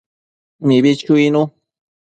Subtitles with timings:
[0.67, 1.41] Mibi chuinu